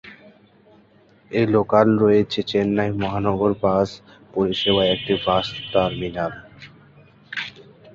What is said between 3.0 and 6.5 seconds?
মহানগর বাস পরিষেবার একটি বাস টার্মিনাল।